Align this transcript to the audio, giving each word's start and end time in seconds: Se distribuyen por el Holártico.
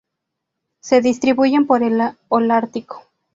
Se 0.79 0.99
distribuyen 0.99 1.67
por 1.67 1.83
el 1.83 2.01
Holártico. 2.27 3.05